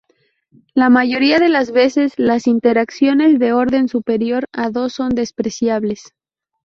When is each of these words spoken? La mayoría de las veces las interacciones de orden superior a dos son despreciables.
La 0.73 0.89
mayoría 0.89 1.37
de 1.37 1.47
las 1.47 1.71
veces 1.71 2.13
las 2.17 2.47
interacciones 2.47 3.37
de 3.37 3.53
orden 3.53 3.87
superior 3.87 4.47
a 4.51 4.71
dos 4.71 4.93
son 4.93 5.09
despreciables. 5.09 6.15